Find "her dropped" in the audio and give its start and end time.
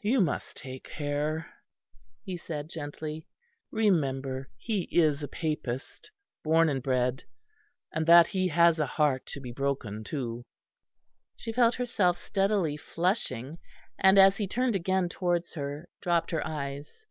15.52-16.30